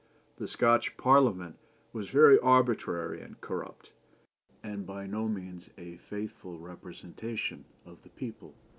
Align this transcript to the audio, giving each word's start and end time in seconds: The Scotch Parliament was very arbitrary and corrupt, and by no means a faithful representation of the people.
The 0.37 0.47
Scotch 0.47 0.97
Parliament 0.97 1.59
was 1.93 2.09
very 2.09 2.39
arbitrary 2.39 3.21
and 3.21 3.39
corrupt, 3.39 3.91
and 4.63 4.83
by 4.83 5.05
no 5.05 5.27
means 5.27 5.69
a 5.77 5.97
faithful 5.97 6.57
representation 6.57 7.65
of 7.85 8.01
the 8.01 8.09
people. 8.09 8.55